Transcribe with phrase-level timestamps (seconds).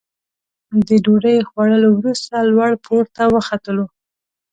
[0.87, 3.85] د ډوډۍ خوړلو وروسته لوړ پوړ ته وختلو.